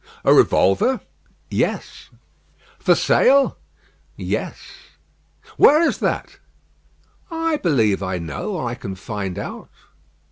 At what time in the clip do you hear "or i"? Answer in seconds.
8.53-8.73